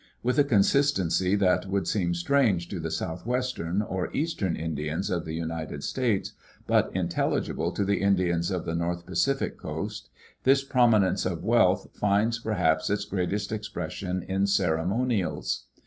[0.23, 5.35] With a consistency that would seem strange to the southwestern or eastern Indians of the
[5.35, 6.33] United States,
[6.65, 10.09] but intelligible to the Indians of the North Pacific coast,
[10.43, 15.67] this prominence of wealth finds perhaps its greatest expression in ceremonials.